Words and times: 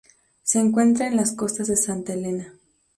Se 0.41 0.57
encuentra 0.59 1.05
en 1.05 1.15
las 1.15 1.33
costas 1.35 1.67
de 1.67 1.75
Santa 1.77 2.13
Helena. 2.13 2.55